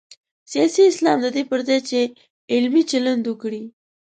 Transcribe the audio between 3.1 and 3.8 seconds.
وکړي.